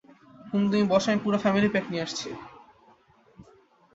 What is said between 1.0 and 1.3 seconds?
আমি